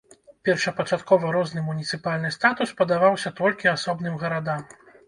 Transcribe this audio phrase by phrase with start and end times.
[0.47, 4.69] Першапачаткова розны муніцыпальны статус падаваўся толькі асобным гарадам.